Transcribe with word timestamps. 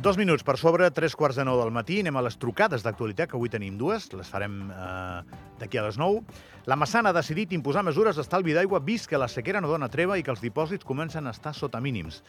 Dos 0.00 0.16
minuts 0.16 0.40
per 0.40 0.54
sobre, 0.56 0.86
tres 0.96 1.12
quarts 1.12 1.36
de 1.36 1.44
nou 1.44 1.58
del 1.60 1.74
matí. 1.76 1.98
Anem 2.00 2.16
a 2.16 2.22
les 2.24 2.38
trucades 2.40 2.80
d'actualitat, 2.80 3.28
que 3.28 3.36
avui 3.36 3.50
tenim 3.52 3.74
dues. 3.76 4.06
Les 4.16 4.30
farem 4.32 4.54
eh, 4.72 5.40
d'aquí 5.60 5.76
a 5.76 5.82
les 5.84 5.98
nou. 6.00 6.22
La 6.64 6.78
Massana 6.80 7.10
ha 7.12 7.16
decidit 7.18 7.52
imposar 7.52 7.82
mesures 7.84 8.16
d'estalvi 8.16 8.54
d'aigua 8.56 8.80
vist 8.80 9.10
que 9.10 9.20
la 9.20 9.28
sequera 9.28 9.60
no 9.60 9.68
dona 9.68 9.90
treva 9.92 10.16
i 10.16 10.24
que 10.24 10.32
els 10.32 10.40
dipòsits 10.40 10.88
comencen 10.88 11.28
a 11.28 11.34
estar 11.36 11.52
sota 11.52 11.82
mínims. 11.84 12.22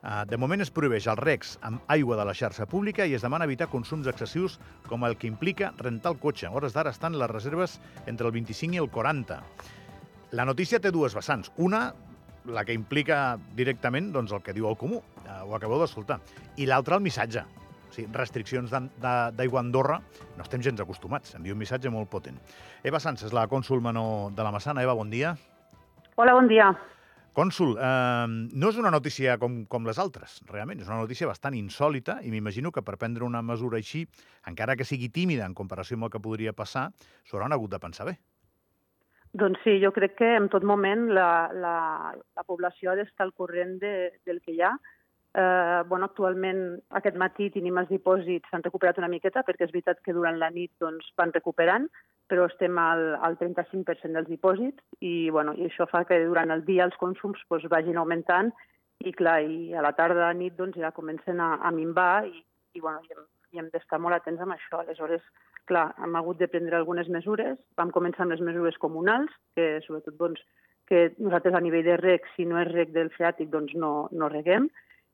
Eh, 0.00 0.24
de 0.30 0.40
moment 0.40 0.64
es 0.64 0.72
prohibeix 0.72 1.10
el 1.12 1.20
recs 1.20 1.58
amb 1.68 1.84
aigua 1.92 2.16
de 2.16 2.24
la 2.24 2.32
xarxa 2.32 2.64
pública 2.64 3.04
i 3.04 3.12
es 3.12 3.28
demana 3.28 3.44
evitar 3.44 3.68
consums 3.68 4.08
excessius 4.08 4.56
com 4.88 5.04
el 5.04 5.20
que 5.20 5.28
implica 5.28 5.74
rentar 5.76 6.14
el 6.14 6.22
cotxe. 6.24 6.48
A 6.48 6.54
hores 6.56 6.72
d'ara 6.72 6.96
estan 6.96 7.20
les 7.20 7.28
reserves 7.28 7.76
entre 8.06 8.24
el 8.24 8.38
25 8.40 8.80
i 8.80 8.80
el 8.86 8.88
40. 8.88 9.42
La 10.32 10.48
notícia 10.48 10.80
té 10.80 10.88
dues 10.96 11.12
vessants. 11.12 11.52
Una, 11.60 11.90
la 12.48 12.64
que 12.64 12.72
implica 12.72 13.36
directament 13.52 14.14
doncs, 14.16 14.32
el 14.32 14.40
que 14.40 14.56
diu 14.56 14.72
el 14.72 14.80
comú, 14.80 15.02
eh, 15.28 15.40
ho 15.44 15.54
acabeu 15.54 15.80
d'escoltar, 15.82 16.18
i 16.56 16.66
l'altra 16.66 16.96
el 16.98 17.04
missatge. 17.04 17.44
O 17.88 17.94
sigui, 17.94 18.10
restriccions 18.12 18.72
d'aigua 18.72 19.60
a 19.60 19.64
Andorra, 19.64 20.00
no 20.36 20.44
estem 20.44 20.64
gens 20.64 20.80
acostumats, 20.80 21.36
envia 21.38 21.54
un 21.56 21.62
missatge 21.62 21.92
molt 21.92 22.10
potent. 22.12 22.36
Eva 22.84 23.00
Sanz 23.00 23.24
és 23.28 23.32
la 23.36 23.46
cònsul 23.48 23.80
menor 23.84 24.34
de 24.36 24.44
la 24.44 24.52
Massana. 24.52 24.84
Eva, 24.84 24.96
bon 24.98 25.10
dia. 25.10 25.34
Hola, 26.16 26.34
bon 26.36 26.48
dia. 26.50 26.72
Cònsul, 27.38 27.76
eh, 27.78 28.26
no 28.28 28.68
és 28.72 28.78
una 28.80 28.90
notícia 28.90 29.36
com, 29.38 29.60
com 29.70 29.84
les 29.86 29.98
altres, 30.02 30.40
realment. 30.48 30.80
És 30.82 30.88
una 30.90 30.98
notícia 30.98 31.28
bastant 31.30 31.54
insòlita 31.54 32.18
i 32.26 32.32
m'imagino 32.32 32.72
que 32.74 32.82
per 32.82 32.96
prendre 32.98 33.24
una 33.24 33.44
mesura 33.46 33.78
així, 33.78 34.02
encara 34.50 34.74
que 34.76 34.86
sigui 34.88 35.08
tímida 35.14 35.46
en 35.46 35.54
comparació 35.54 35.96
amb 35.96 36.08
el 36.08 36.10
que 36.10 36.24
podria 36.24 36.52
passar, 36.52 36.88
s'ho 37.24 37.38
hauran 37.38 37.54
hagut 37.54 37.70
de 37.70 37.78
pensar 37.78 38.08
bé. 38.10 38.18
Doncs 39.38 39.60
sí, 39.62 39.76
jo 39.78 39.92
crec 39.92 40.16
que 40.18 40.32
en 40.34 40.48
tot 40.50 40.64
moment 40.66 41.06
la, 41.14 41.50
la, 41.52 41.76
la 42.16 42.44
població 42.48 42.90
ha 42.90 42.96
d'estar 42.98 43.28
al 43.28 43.34
corrent 43.36 43.76
de, 43.78 43.94
del 44.26 44.40
que 44.40 44.56
hi 44.56 44.62
ha. 44.64 44.72
Eh, 45.38 45.82
bueno, 45.86 46.06
actualment 46.08 46.60
aquest 46.98 47.14
matí 47.20 47.46
tenim 47.54 47.76
els 47.78 47.90
dipòsits, 47.92 48.48
s'han 48.50 48.64
recuperat 48.64 48.96
una 48.98 49.10
miqueta 49.12 49.44
perquè 49.46 49.68
és 49.68 49.74
veritat 49.74 50.00
que 50.02 50.14
durant 50.16 50.38
la 50.40 50.48
nit 50.50 50.72
doncs, 50.82 51.12
van 51.20 51.30
recuperant, 51.36 51.84
però 52.26 52.48
estem 52.48 52.78
al, 52.82 53.04
al 53.22 53.36
35% 53.38 54.16
dels 54.16 54.26
dipòsits 54.32 54.82
i, 54.98 55.30
bueno, 55.30 55.54
i 55.54 55.68
això 55.68 55.86
fa 55.86 56.02
que 56.08 56.18
durant 56.24 56.50
el 56.50 56.64
dia 56.66 56.88
els 56.88 56.98
consums 56.98 57.44
doncs, 57.46 57.68
vagin 57.70 58.00
augmentant 58.02 58.50
i, 59.04 59.12
clar, 59.12 59.36
i 59.46 59.76
a 59.78 59.84
la 59.84 59.92
tarda, 59.94 60.26
a 60.26 60.34
nit, 60.34 60.56
doncs, 60.58 60.80
ja 60.80 60.90
comencen 60.96 61.38
a, 61.44 61.52
a 61.62 61.70
minvar 61.70 62.26
i, 62.26 62.42
i, 62.74 62.82
bueno, 62.82 62.98
i 63.06 63.14
hem, 63.14 63.22
hem 63.62 63.70
d'estar 63.76 64.02
molt 64.02 64.18
atents 64.18 64.42
amb 64.42 64.56
això. 64.56 64.82
Aleshores, 64.82 65.22
clar, 65.70 65.92
hem 66.02 66.18
hagut 66.18 66.42
de 66.42 66.50
prendre 66.50 66.80
algunes 66.80 67.06
mesures. 67.14 67.54
Vam 67.78 67.94
començar 67.94 68.26
amb 68.26 68.34
les 68.34 68.42
mesures 68.42 68.80
comunals, 68.82 69.30
que 69.54 69.76
sobretot 69.86 70.18
doncs, 70.18 70.42
que 70.90 71.12
nosaltres 71.20 71.54
a 71.54 71.62
nivell 71.62 71.86
de 71.86 71.96
rec, 72.00 72.26
si 72.34 72.48
no 72.48 72.58
és 72.58 72.72
rec 72.72 72.90
del 72.90 73.14
freàtic, 73.14 73.52
doncs 73.54 73.78
no, 73.78 74.08
no 74.10 74.34
reguem. 74.34 74.66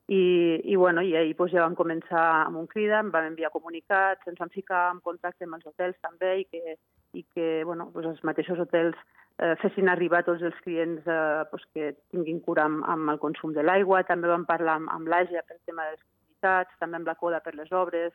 I, 0.08 0.60
i, 0.64 0.76
bueno, 0.76 1.00
i 1.00 1.14
ahir 1.16 1.32
doncs, 1.38 1.54
ja 1.54 1.62
vam 1.64 1.76
començar 1.78 2.24
amb 2.44 2.58
un 2.60 2.66
crida, 2.68 3.00
em 3.00 3.10
vam 3.12 3.30
enviar 3.30 3.52
comunicats, 3.54 4.26
ens 4.28 4.40
vam 4.40 4.52
ficar 4.52 4.90
en 4.92 5.00
contacte 5.00 5.46
amb 5.46 5.56
els 5.56 5.64
hotels 5.70 5.96
també 6.04 6.34
i 6.42 6.44
que, 6.50 6.76
i 7.16 7.24
que 7.32 7.48
bueno, 7.64 7.88
doncs 7.94 8.10
els 8.12 8.26
mateixos 8.28 8.60
hotels 8.60 8.98
eh, 9.38 9.54
fessin 9.62 9.88
arribar 9.88 10.24
tots 10.26 10.44
els 10.44 10.60
clients 10.66 11.08
eh, 11.08 11.44
doncs 11.50 11.64
que 11.72 11.94
tinguin 12.12 12.42
cura 12.44 12.68
amb, 12.68 12.84
amb 12.84 13.14
el 13.14 13.22
consum 13.22 13.56
de 13.56 13.64
l'aigua. 13.64 14.04
També 14.04 14.28
vam 14.28 14.44
parlar 14.44 14.76
amb, 14.82 14.92
amb 14.92 15.08
l'AGE 15.08 15.40
pel 15.48 15.62
tema 15.64 15.88
de 15.88 15.96
les 15.96 16.04
activitats, 16.04 16.80
també 16.84 17.00
amb 17.00 17.08
la 17.08 17.18
coda 17.24 17.40
per 17.40 17.56
les 17.56 17.72
obres, 17.72 18.12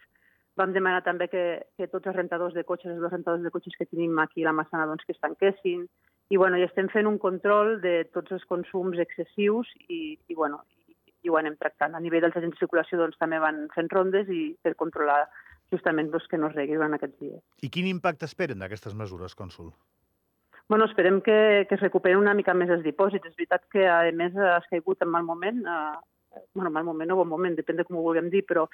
Vam 0.59 0.73
demanar 0.75 1.03
també 1.05 1.29
que, 1.31 1.43
que 1.77 1.87
tots 1.87 2.09
els 2.09 2.17
rentadors 2.17 2.55
de 2.57 2.65
cotxes, 2.67 2.91
els 2.91 3.03
dos 3.03 3.13
rentadors 3.13 3.45
de 3.45 3.51
cotxes 3.53 3.77
que 3.79 3.87
tenim 3.87 4.17
aquí 4.19 4.43
a 4.43 4.49
la 4.49 4.55
Massana, 4.57 4.87
doncs, 4.89 5.05
que 5.07 5.15
es 5.15 5.21
tanquessin. 5.23 5.85
I, 6.29 6.37
bueno, 6.37 6.59
i 6.59 6.65
estem 6.65 6.89
fent 6.91 7.07
un 7.07 7.17
control 7.21 7.77
de 7.85 7.93
tots 8.13 8.35
els 8.35 8.43
consums 8.49 8.99
excessius 9.01 9.71
i, 9.87 10.17
i, 10.27 10.35
bueno, 10.35 10.59
i, 11.23 11.29
ho 11.29 11.37
anem 11.39 11.57
tractant. 11.59 11.95
A 11.95 12.03
nivell 12.03 12.25
dels 12.25 12.37
agents 12.39 12.57
de 12.57 12.63
circulació 12.63 12.99
doncs, 13.01 13.19
també 13.21 13.39
van 13.43 13.67
fent 13.75 13.91
rondes 13.93 14.29
i 14.33 14.53
per 14.63 14.75
controlar 14.79 15.21
justament 15.73 16.11
doncs, 16.11 16.27
que 16.29 16.39
no 16.41 16.49
es 16.49 16.57
regui 16.57 16.77
durant 16.77 16.97
aquests 16.97 17.19
dies. 17.21 17.41
I 17.63 17.71
quin 17.73 17.89
impacte 17.89 18.29
esperen 18.29 18.61
d'aquestes 18.61 18.95
mesures, 18.97 19.35
cònsul? 19.37 19.71
Bueno, 20.69 20.85
esperem 20.85 21.17
que, 21.25 21.65
que 21.67 21.75
es 21.75 21.81
recuperen 21.81 22.21
una 22.21 22.35
mica 22.37 22.53
més 22.53 22.69
els 22.69 22.85
dipòsits. 22.85 23.25
És 23.25 23.37
veritat 23.37 23.65
que, 23.73 23.87
a 23.89 24.03
més, 24.13 24.35
has 24.37 24.67
caigut 24.69 25.01
en 25.01 25.09
mal 25.09 25.25
moment. 25.25 25.63
Eh, 25.65 26.39
bueno, 26.53 26.69
mal 26.69 26.85
moment 26.85 27.11
o 27.11 27.17
bon 27.23 27.29
moment, 27.29 27.55
depèn 27.57 27.79
de 27.79 27.85
com 27.87 27.97
ho 27.97 28.05
vulguem 28.05 28.29
dir, 28.29 28.43
però, 28.45 28.67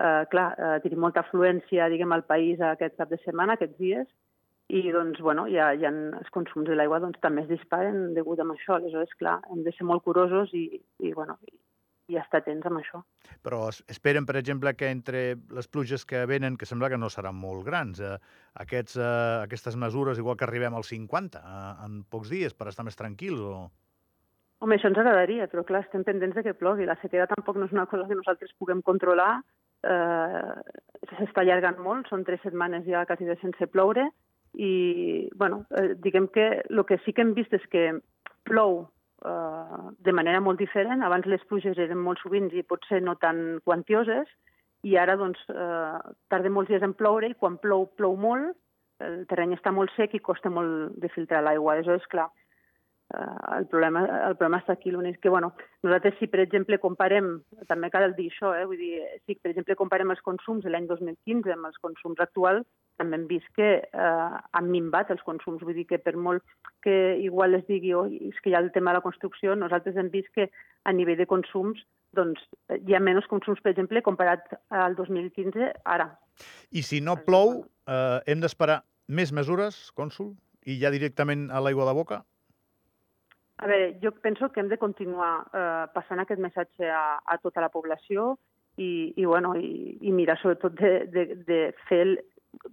eh, 0.00 0.24
clar, 0.32 0.46
eh, 0.56 0.78
tenim 0.84 1.02
molta 1.04 1.20
afluència, 1.20 1.90
diguem, 1.92 2.12
al 2.12 2.24
país 2.24 2.60
aquest 2.60 2.96
cap 2.96 3.10
de 3.10 3.18
setmana, 3.20 3.58
aquests 3.58 3.76
dies, 3.78 4.08
i, 4.72 4.80
doncs, 4.92 5.20
bueno, 5.20 5.44
ja, 5.52 5.72
ja 5.76 5.90
els 5.92 6.30
consums 6.32 6.68
de 6.68 6.76
l'aigua 6.78 7.02
doncs, 7.02 7.20
també 7.20 7.42
es 7.44 7.50
disparen 7.50 8.14
degut 8.16 8.40
a 8.40 8.46
això. 8.48 8.78
Aleshores, 8.78 9.12
clar, 9.20 9.40
hem 9.52 9.62
de 9.66 9.72
ser 9.76 9.84
molt 9.84 10.04
curosos 10.06 10.54
i, 10.56 10.80
i 11.04 11.12
bueno, 11.12 11.36
i 12.10 12.18
estar 12.18 12.40
atents 12.42 12.66
amb 12.66 12.80
això. 12.80 13.02
Però 13.46 13.60
esperen, 13.70 14.26
per 14.26 14.36
exemple, 14.40 14.74
que 14.78 14.90
entre 14.90 15.22
les 15.54 15.68
pluges 15.70 16.04
que 16.08 16.24
venen, 16.26 16.56
que 16.58 16.66
sembla 16.68 16.90
que 16.90 16.98
no 16.98 17.10
seran 17.10 17.38
molt 17.38 17.64
grans, 17.66 18.00
eh, 18.00 18.16
aquests, 18.64 18.96
eh, 18.96 19.44
aquestes 19.44 19.76
mesures, 19.76 20.18
igual 20.18 20.36
que 20.36 20.46
arribem 20.48 20.74
als 20.74 20.90
50 20.92 21.38
eh, 21.38 21.72
en 21.86 22.02
pocs 22.10 22.32
dies, 22.32 22.54
per 22.54 22.68
estar 22.68 22.84
més 22.84 22.98
tranquils 22.98 23.40
o... 23.40 23.54
Home, 24.62 24.76
això 24.76 24.86
ens 24.92 24.98
agradaria, 24.98 25.48
però 25.50 25.64
clar, 25.66 25.82
estem 25.82 26.04
pendents 26.06 26.36
de 26.38 26.44
que 26.46 26.54
plogui. 26.54 26.86
La 26.86 26.94
sequera 27.00 27.26
tampoc 27.26 27.56
no 27.58 27.66
és 27.66 27.72
una 27.74 27.88
cosa 27.90 28.06
que 28.06 28.14
nosaltres 28.14 28.52
puguem 28.62 28.82
controlar. 28.86 29.40
Eh, 29.82 30.52
S'està 31.12 31.42
allargant 31.42 31.80
molt, 31.82 32.06
són 32.08 32.22
tres 32.24 32.38
setmanes 32.44 32.86
ja 32.86 33.02
quasi 33.08 33.26
de 33.26 33.34
sense 33.40 33.66
ploure, 33.66 34.06
i, 34.54 35.28
bueno, 35.34 35.64
eh, 35.74 35.94
diguem 35.98 36.28
que 36.28 36.62
el 36.68 36.84
que 36.86 37.00
sí 37.04 37.12
que 37.12 37.24
hem 37.24 37.32
vist 37.34 37.54
és 37.56 37.64
que 37.72 37.88
plou 38.46 38.84
eh, 39.24 39.82
de 39.98 40.12
manera 40.12 40.40
molt 40.40 40.60
diferent. 40.62 41.02
Abans 41.02 41.28
les 41.30 41.44
pluges 41.50 41.78
eren 41.78 42.00
molt 42.00 42.22
sovint 42.22 42.50
i 42.52 42.64
potser 42.66 43.02
no 43.02 43.16
tan 43.20 43.60
quantioses, 43.64 44.28
i 44.82 44.96
ara 44.98 45.16
doncs, 45.16 45.40
eh, 45.48 46.12
tarda 46.32 46.50
molts 46.50 46.72
dies 46.72 46.82
en 46.82 46.94
ploure 46.98 47.30
i 47.30 47.38
quan 47.38 47.58
plou, 47.62 47.86
plou 47.98 48.16
molt, 48.18 48.56
el 49.02 49.24
terreny 49.30 49.56
està 49.56 49.72
molt 49.74 49.90
sec 49.96 50.14
i 50.14 50.22
costa 50.22 50.50
molt 50.50 50.94
de 51.02 51.10
filtrar 51.10 51.42
l'aigua. 51.42 51.74
Aleshores, 51.74 52.06
clar, 52.10 52.28
Uh, 53.12 53.58
el, 53.58 53.66
problema, 53.66 54.06
el 54.30 54.36
problema 54.38 54.62
està 54.62 54.72
aquí, 54.72 54.88
l'únic 54.88 55.18
que, 55.20 55.28
bueno, 55.28 55.50
nosaltres 55.84 56.14
si, 56.16 56.30
per 56.32 56.40
exemple, 56.40 56.78
comparem, 56.80 57.26
també 57.68 57.90
cal 57.92 58.14
dir 58.16 58.30
això, 58.30 58.54
eh, 58.56 58.62
vull 58.64 58.80
dir, 58.80 59.02
si, 59.26 59.34
per 59.36 59.50
exemple, 59.50 59.76
comparem 59.76 60.14
els 60.14 60.22
consums 60.24 60.64
de 60.64 60.72
l'any 60.72 60.86
2015 60.88 61.52
amb 61.52 61.68
els 61.68 61.76
consums 61.82 62.22
actuals, 62.24 62.64
també 63.02 63.18
hem 63.18 63.28
vist 63.30 63.48
que 63.58 63.70
eh, 63.82 64.36
han 64.58 64.70
minvat 64.70 65.10
els 65.10 65.22
consums, 65.26 65.62
vull 65.66 65.76
dir 65.76 65.88
que 65.90 65.98
per 65.98 66.14
molt 66.16 66.44
que 66.82 67.18
igual 67.22 67.58
es 67.58 67.66
digui, 67.66 67.92
oh, 67.94 68.06
és 68.06 68.38
que 68.42 68.50
hi 68.50 68.54
ha 68.54 68.62
el 68.62 68.72
tema 68.74 68.92
de 68.92 69.00
la 69.00 69.04
construcció, 69.04 69.56
nosaltres 69.58 69.98
hem 69.98 70.10
vist 70.14 70.30
que 70.34 70.48
a 70.84 70.94
nivell 70.94 71.20
de 71.20 71.28
consums 71.30 71.82
doncs, 72.16 72.40
hi 72.76 72.94
ha 72.94 73.00
menys 73.00 73.28
consums, 73.30 73.60
per 73.64 73.72
exemple, 73.72 74.02
comparat 74.04 74.52
al 74.68 74.96
2015 74.98 75.70
ara. 75.88 76.10
I 76.70 76.82
si 76.84 77.00
no 77.00 77.16
plou, 77.26 77.62
eh, 77.88 78.18
hem 78.26 78.42
d'esperar 78.44 78.82
més 79.08 79.32
mesures, 79.32 79.90
cònsul, 79.96 80.34
i 80.68 80.78
ja 80.80 80.92
directament 80.92 81.48
a 81.50 81.60
l'aigua 81.60 81.88
de 81.88 81.96
boca? 81.96 82.22
A 83.62 83.68
veure, 83.70 83.92
jo 84.02 84.12
penso 84.24 84.50
que 84.50 84.60
hem 84.60 84.68
de 84.68 84.78
continuar 84.78 85.32
eh, 85.54 85.86
passant 85.94 86.20
aquest 86.22 86.40
missatge 86.42 86.88
a, 86.90 87.22
a 87.22 87.38
tota 87.42 87.62
la 87.62 87.70
població 87.70 88.36
i, 88.76 89.12
i, 89.16 89.24
bueno, 89.24 89.54
i, 89.56 89.98
i 90.00 90.12
mirar 90.14 90.38
sobretot 90.40 90.74
de, 90.80 90.92
de, 91.12 91.24
de 91.46 91.60
fer 91.88 92.00
el, 92.06 92.16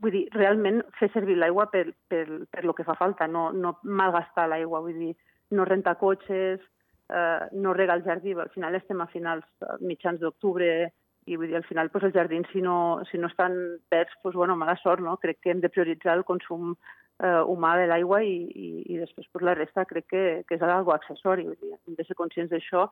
vull 0.02 0.14
dir, 0.14 0.26
realment 0.36 0.82
fer 1.00 1.10
servir 1.14 1.38
l'aigua 1.40 1.68
per, 1.72 1.86
per, 2.12 2.26
per 2.52 2.64
lo 2.66 2.76
que 2.76 2.86
fa 2.88 2.98
falta, 3.00 3.28
no, 3.28 3.50
no 3.52 3.78
malgastar 3.84 4.50
l'aigua, 4.50 4.84
vull 4.86 5.00
dir, 5.00 5.14
no 5.56 5.66
rentar 5.66 5.98
cotxes, 6.00 6.62
eh, 7.10 7.46
no 7.54 7.74
regar 7.74 7.98
el 7.98 8.06
jardí, 8.06 8.34
al 8.34 8.52
final 8.54 8.76
estem 8.76 9.02
a 9.02 9.10
finals, 9.12 9.46
mitjans 9.82 10.22
d'octubre, 10.22 10.90
i 11.30 11.38
vull 11.38 11.52
dir, 11.52 11.58
al 11.60 11.68
final 11.68 11.92
pues, 11.94 12.06
els 12.08 12.16
jardins, 12.16 12.48
si 12.54 12.62
no, 12.66 13.02
si 13.12 13.20
no 13.22 13.30
estan 13.30 13.56
verds, 13.92 14.16
pues, 14.24 14.36
bueno, 14.36 14.56
mala 14.58 14.78
sort, 14.82 15.04
no? 15.06 15.18
Crec 15.18 15.40
que 15.44 15.54
hem 15.54 15.62
de 15.62 15.70
prioritzar 15.70 16.18
el 16.18 16.26
consum 16.26 16.74
eh, 16.74 17.42
humà 17.46 17.76
de 17.78 17.88
l'aigua 17.92 18.24
i, 18.26 18.36
i, 18.50 18.70
i 18.90 19.00
després 19.02 19.28
pues, 19.32 19.46
la 19.46 19.56
resta 19.58 19.86
crec 19.86 20.08
que, 20.10 20.26
que 20.48 20.58
és 20.58 20.66
algo 20.66 20.96
accessori. 20.96 21.46
Vull 21.50 21.60
dir, 21.62 21.76
hem 21.78 21.98
de 22.00 22.08
ser 22.08 22.18
conscients 22.18 22.52
d'això 22.54 22.88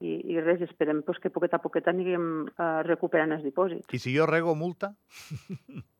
i, 0.00 0.16
i 0.34 0.40
res, 0.40 0.64
esperem 0.66 1.04
pues, 1.06 1.20
que 1.22 1.32
poquet 1.32 1.54
a 1.54 1.62
poquet 1.62 1.86
anirem 1.92 2.48
eh, 2.48 2.70
recuperant 2.88 3.36
els 3.36 3.46
dipòsits. 3.46 3.86
I 3.92 4.02
si 4.02 4.16
jo 4.16 4.26
rego 4.30 4.56
multa? 4.58 4.94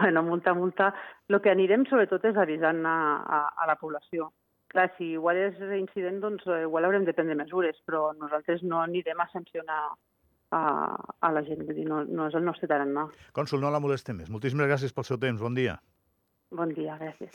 bueno, 0.00 0.22
multa, 0.26 0.54
multa. 0.54 0.92
El 1.28 1.40
que 1.44 1.52
anirem 1.52 1.86
sobretot 1.88 2.24
és 2.30 2.38
avisant 2.40 2.84
a, 2.86 2.98
a, 3.20 3.40
a 3.62 3.68
la 3.70 3.76
població. 3.80 4.30
Clar, 4.70 4.86
si 4.96 5.12
igual 5.16 5.36
és 5.36 5.58
incident, 5.76 6.20
doncs 6.22 6.46
eh, 6.46 6.62
igual 6.62 6.86
haurem 6.86 7.04
de 7.06 7.14
prendre 7.16 7.34
mesures, 7.38 7.78
però 7.86 8.12
nosaltres 8.18 8.62
no 8.62 8.80
anirem 8.80 9.20
a 9.20 9.26
sancionar 9.32 9.80
a, 10.50 10.60
a 11.20 11.32
la 11.34 11.42
gent, 11.46 11.66
dir, 11.68 11.86
no, 11.86 12.04
no 12.06 12.28
és 12.30 12.36
el 12.38 12.46
nostre 12.46 12.70
tarannà. 12.70 13.08
Cònsul, 13.36 13.60
no 13.62 13.70
la 13.70 13.82
molestem 13.82 14.22
més. 14.22 14.30
Moltíssimes 14.30 14.70
gràcies 14.70 14.94
pel 14.94 15.06
seu 15.06 15.18
temps. 15.18 15.42
Bon 15.42 15.58
dia. 15.58 15.76
Bon 16.54 16.70
dia, 16.74 16.96
gràcies. 16.98 17.28